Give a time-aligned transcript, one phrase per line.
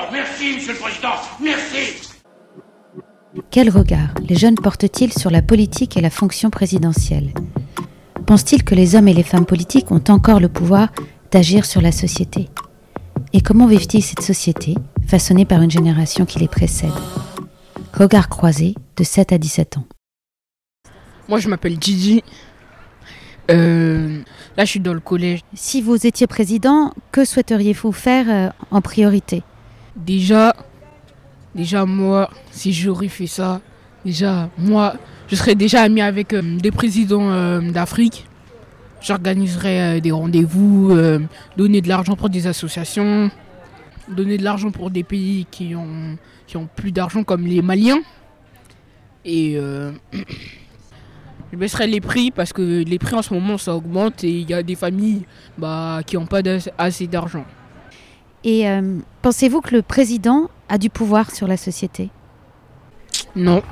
[0.00, 1.12] D'accord, merci, Monsieur le Président,
[1.42, 2.08] merci.
[3.50, 7.34] Quel regard les jeunes portent-ils sur la politique et la fonction présidentielle?
[8.26, 10.88] Pensent-ils que les hommes et les femmes politiques ont encore le pouvoir
[11.30, 12.48] d'agir sur la société?
[13.34, 14.74] Et comment vivent-ils cette société
[15.06, 16.90] façonnée par une génération qui les précède?
[17.92, 19.84] Regard croisé de 7 à 17 ans.
[21.28, 22.22] Moi, je m'appelle Gigi.
[23.50, 24.22] Euh,
[24.56, 25.40] là, je suis dans le collège.
[25.52, 29.42] Si vous étiez président, que souhaiteriez-vous faire euh, en priorité?
[30.04, 30.54] Déjà,
[31.54, 33.60] déjà moi, si j'aurais fait ça,
[34.04, 34.94] déjà moi,
[35.28, 38.26] je serais déjà ami avec euh, des présidents euh, d'Afrique.
[39.00, 40.92] J'organiserais euh, des rendez-vous,
[41.56, 43.30] donner de l'argent pour des associations,
[44.08, 48.00] donner de l'argent pour des pays qui ont, qui ont plus d'argent comme les Maliens.
[49.24, 49.54] Et
[51.52, 54.48] je baisserais les prix parce que les prix en ce moment ça augmente et il
[54.48, 55.22] y a des familles
[55.58, 56.40] bah, qui n'ont pas
[56.78, 57.44] assez d'argent.
[58.44, 62.10] Et euh, pensez-vous que le président a du pouvoir sur la société?
[63.36, 63.62] Non.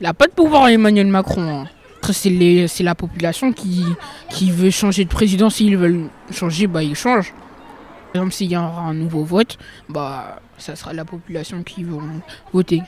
[0.00, 1.42] Il n'a pas de pouvoir Emmanuel Macron.
[1.42, 1.66] hein.
[1.98, 3.84] Après, c'est la population qui,
[4.28, 5.50] qui veut changer de président.
[5.50, 7.32] S'ils veulent changer, bah, ils changent.
[8.12, 11.98] Par exemple, s'il y aura un nouveau vote, bah, ça sera la population qui va
[12.52, 12.82] voter.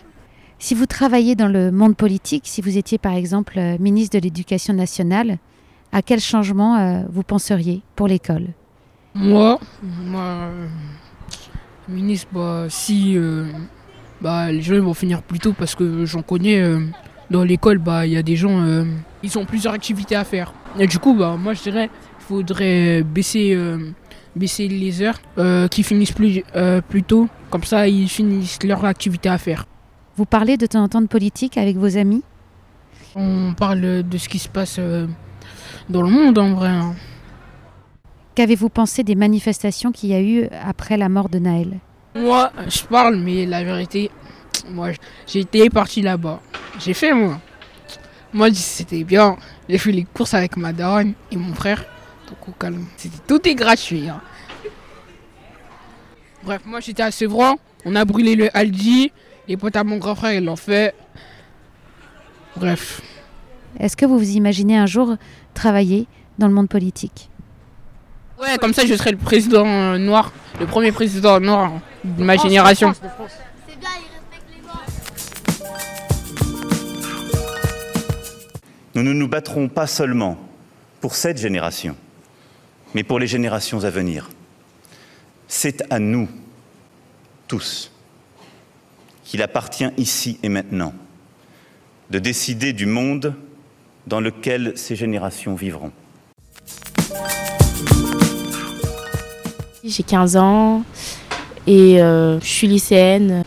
[0.58, 4.22] Si vous travaillez dans le monde politique, si vous étiez par exemple euh, ministre de
[4.24, 5.38] l'Éducation nationale,
[5.92, 8.48] à quel changement euh, vous penseriez pour l'école?
[9.14, 9.60] Moi,
[10.06, 10.66] moi euh,
[11.88, 13.46] ministre, bah, si euh,
[14.20, 16.80] bah, les gens ils vont finir plus tôt parce que j'en connais euh,
[17.30, 18.84] dans l'école, bah, il y a des gens,
[19.22, 20.52] ils ont plusieurs activités à faire.
[20.78, 23.56] Et du coup, bah, moi je dirais qu'il faudrait baisser,
[24.34, 26.42] baisser les heures euh, qui finissent plus,
[26.88, 27.28] plus tôt.
[27.50, 29.64] Comme ça, ils finissent leur activité à faire.
[30.16, 32.22] Vous parlez de temps en temps de politique avec vos amis?
[33.14, 34.80] On parle de ce qui se passe
[35.88, 36.68] dans le monde en vrai.
[36.70, 36.94] hein.
[38.34, 41.78] Qu'avez-vous pensé des manifestations qu'il y a eu après la mort de Naël?
[42.16, 44.10] Moi, je parle, mais la vérité,
[44.68, 44.90] moi,
[45.26, 46.40] j'ai été parti là-bas.
[46.80, 47.40] J'ai fait, moi.
[48.32, 49.36] Moi, c'était bien.
[49.68, 51.84] J'ai fait les courses avec ma daronne et mon frère.
[52.28, 52.86] Donc, au calme.
[52.96, 54.08] C'était tout est gratuit.
[54.08, 54.20] hein.
[56.42, 57.56] Bref, moi, j'étais à Sevran.
[57.84, 59.12] On a brûlé le Aldi.
[59.46, 60.94] Les potes à mon grand frère, ils l'ont fait.
[62.56, 63.00] Bref.
[63.78, 65.16] Est-ce que vous vous imaginez un jour
[65.52, 66.06] travailler
[66.38, 67.30] dans le monde politique?
[68.40, 70.32] Ouais, comme ça, je serai le président euh, noir.
[70.58, 71.72] Le premier président noir
[72.02, 72.92] de ma génération.
[72.94, 74.82] C'est bien, il respecte les morts.
[78.94, 80.36] Nous ne nous battrons pas seulement
[81.00, 81.96] pour cette génération,
[82.94, 84.30] mais pour les générations à venir.
[85.46, 86.28] C'est à nous,
[87.46, 87.92] tous,
[89.24, 90.92] qu'il appartient ici et maintenant
[92.10, 93.34] de décider du monde
[94.06, 95.92] dans lequel ces générations vivront.
[99.86, 100.82] J'ai 15 ans
[101.66, 103.42] et euh, je suis lycéenne.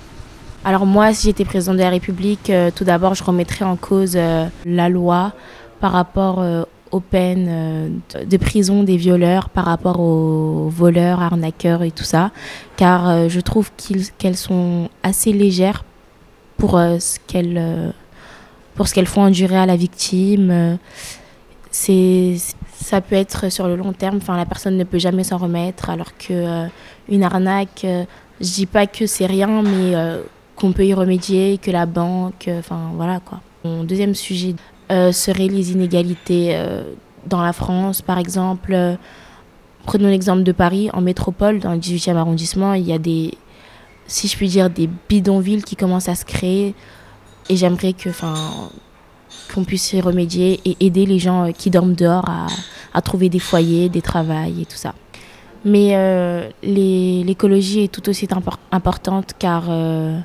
[0.64, 4.14] Alors moi, si j'étais président de la République, euh, tout d'abord, je remettrais en cause
[4.16, 5.34] euh, la loi
[5.80, 6.44] par rapport
[6.92, 12.32] aux peines de prison des violeurs, par rapport aux voleurs, arnaqueurs et tout ça,
[12.78, 13.70] car je trouve
[14.18, 15.86] qu'elles sont assez légères
[16.58, 20.80] pour ce qu'elles font endurer à la victime.
[21.80, 22.38] C'est
[22.74, 24.18] ça peut être sur le long terme.
[24.18, 26.66] Enfin la personne ne peut jamais s'en remettre alors que euh,
[27.08, 28.04] une arnaque euh,
[28.42, 30.24] je dis pas que c'est rien mais euh,
[30.56, 33.42] qu'on peut y remédier que la banque euh, enfin voilà quoi.
[33.64, 34.56] Mon deuxième sujet
[34.90, 36.58] serait les inégalités
[37.28, 38.02] dans la France.
[38.02, 38.76] Par exemple
[39.86, 40.90] prenons l'exemple de Paris.
[40.94, 43.38] En métropole dans le 18e arrondissement il y a des
[44.08, 46.74] si je puis dire des bidonvilles qui commencent à se créer.
[47.50, 48.34] Et j'aimerais que enfin
[49.54, 52.48] qu'on puisse y remédier et aider les gens euh, qui dorment dehors à,
[52.94, 54.94] à trouver des foyers, des travails et tout ça.
[55.66, 60.18] Mais euh, l'écologie est tout aussi impor- importante car euh,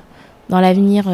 [0.49, 1.07] dans l'avenir,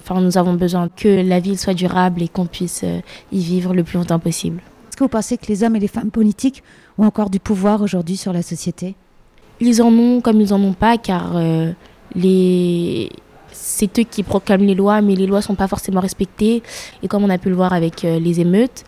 [0.00, 2.84] enfin, nous avons besoin que la ville soit durable et qu'on puisse
[3.32, 4.60] y vivre le plus longtemps possible.
[4.88, 6.62] Est-ce que vous pensez que les hommes et les femmes politiques
[6.98, 8.96] ont encore du pouvoir aujourd'hui sur la société?
[9.60, 11.40] Ils en ont comme ils en ont pas car
[12.14, 13.08] les
[13.54, 16.62] c'est eux qui proclament les lois, mais les lois sont pas forcément respectées.
[17.02, 18.84] Et comme on a pu le voir avec euh, les émeutes,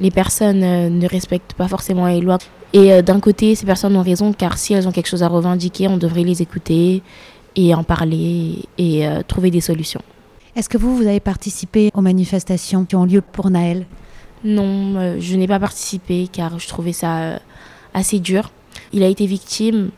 [0.00, 2.38] les personnes euh, ne respectent pas forcément les lois.
[2.72, 5.28] Et euh, d'un côté, ces personnes ont raison, car si elles ont quelque chose à
[5.28, 7.02] revendiquer, on devrait les écouter
[7.54, 10.00] et en parler et euh, trouver des solutions.
[10.56, 13.86] Est-ce que vous, vous avez participé aux manifestations qui ont lieu pour Naël?
[14.44, 17.40] Non, euh, je n'ai pas participé car je trouvais ça
[17.94, 18.50] assez dur.
[18.92, 19.90] Il a été victime.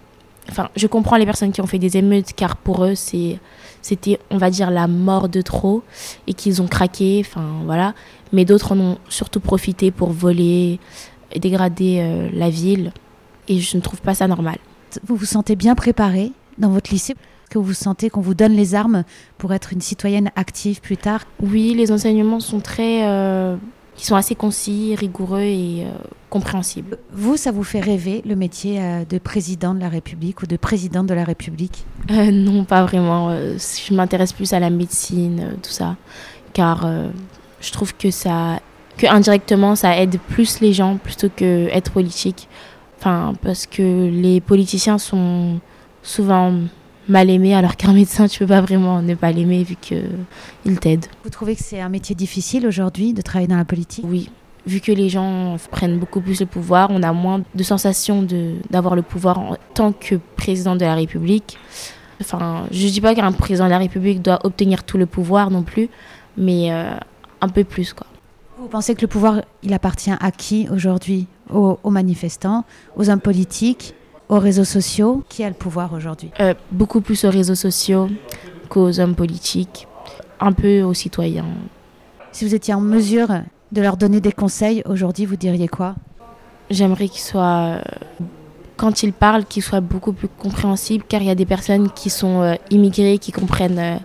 [0.50, 3.38] Enfin, je comprends les personnes qui ont fait des émeutes car pour eux, c'est,
[3.82, 5.82] c'était, on va dire, la mort de trop
[6.26, 7.25] et qu'ils ont craqué.
[7.26, 7.94] Enfin, voilà.
[8.32, 10.79] Mais d'autres en ont surtout profité pour voler
[11.32, 12.93] et dégrader euh, la ville.
[13.49, 14.58] Et je ne trouve pas ça normal.
[15.06, 17.14] Vous vous sentez bien préparé dans votre lycée?
[17.50, 19.05] Que vous sentez qu'on vous donne les armes
[19.38, 21.20] pour être une citoyenne active plus tard?
[21.41, 23.56] Oui, les enseignements sont très, euh,
[23.99, 25.91] ils sont assez concis, rigoureux et euh,
[26.31, 26.99] compréhensibles.
[27.12, 30.56] Vous, ça vous fait rêver le métier euh, de président de la République ou de
[30.56, 31.85] présidente de la République?
[32.11, 33.31] Euh, non, pas vraiment.
[33.31, 35.96] Je m'intéresse plus à la médecine, tout ça,
[36.52, 36.88] car
[37.61, 38.61] je trouve que ça,
[38.96, 42.49] que indirectement, ça aide plus les gens plutôt que être politique.
[42.99, 45.61] Enfin, parce que les politiciens sont
[46.02, 46.55] souvent
[47.09, 49.95] mal aimés, alors qu'un médecin, tu peux pas vraiment ne pas l'aimer vu que
[50.65, 51.06] il t'aide.
[51.25, 54.05] Vous trouvez que c'est un métier difficile aujourd'hui de travailler dans la politique?
[54.09, 54.31] Oui,
[54.67, 58.55] vu que les gens prennent beaucoup plus le pouvoir, on a moins de sensation de-
[58.71, 61.59] d'avoir le pouvoir en tant que président de la République.
[62.21, 65.62] Enfin, je dis pas qu'un président de la République doit obtenir tout le pouvoir non
[65.62, 65.89] plus,
[66.37, 66.95] mais euh,
[67.41, 68.06] un peu plus quoi.
[68.59, 71.27] Vous pensez que le pouvoir, il appartient à qui aujourd'hui?
[71.53, 72.65] Aux, aux manifestants,
[72.97, 73.95] aux hommes politiques,
[74.29, 76.31] aux réseaux sociaux Qui a le pouvoir aujourd'hui?
[76.41, 78.09] Euh, beaucoup plus aux réseaux sociaux
[78.69, 79.87] qu'aux hommes politiques,
[80.41, 81.47] un peu aux citoyens.
[82.32, 83.29] Si vous étiez en mesure
[83.73, 85.94] de leur donner des conseils aujourd'hui, vous diriez quoi?
[86.71, 87.81] J'aimerais qu'il soit, euh,
[88.76, 92.11] quand il parle, qu'il soit beaucoup plus compréhensible, car il y a des personnes qui
[92.11, 94.00] sont euh, immigrées, qui comprennent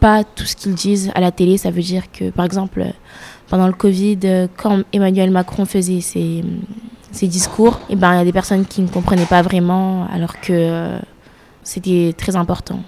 [0.00, 1.58] pas tout ce qu'ils disent à la télé.
[1.58, 2.84] Ça veut dire que, par exemple,
[3.48, 6.44] pendant le Covid, quand Emmanuel Macron faisait ses,
[7.14, 10.40] ses discours, eh ben, il y a des personnes qui ne comprenaient pas vraiment, alors
[10.40, 10.98] que euh,
[11.62, 12.80] c'était très important.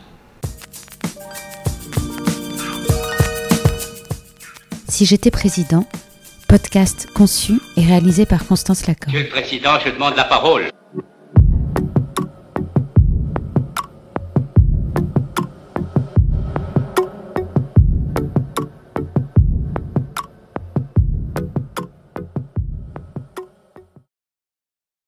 [4.88, 5.86] Si j'étais président,
[6.48, 9.10] podcast conçu et réalisé par Constance Lacan.
[9.10, 10.70] Monsieur le Président, je demande la parole.